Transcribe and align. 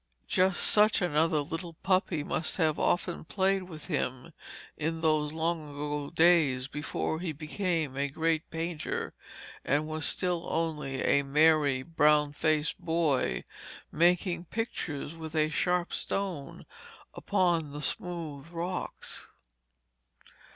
Just 0.27 0.63
such 0.63 0.99
another 0.99 1.41
little 1.41 1.73
puppy 1.73 2.23
must 2.23 2.57
have 2.57 2.79
often 2.79 3.23
played 3.23 3.61
with 3.69 3.85
him 3.85 4.33
in 4.75 5.01
those 5.01 5.31
long 5.31 5.69
ago 5.75 6.09
days 6.09 6.67
before 6.67 7.19
he 7.19 7.31
became 7.31 7.95
a 7.95 8.07
great 8.09 8.49
painter 8.49 9.13
and 9.63 9.87
was 9.87 10.03
still 10.07 10.47
only 10.49 11.03
a 11.03 11.21
merry, 11.21 11.83
brown 11.83 12.33
faced 12.33 12.79
boy, 12.79 13.43
making 13.91 14.45
pictures 14.45 15.13
with 15.13 15.35
a 15.35 15.49
sharp 15.49 15.93
stone 15.93 16.65
upon 17.13 17.71
the 17.71 17.79
smooth 17.81 18.49
rocks. 18.49 19.27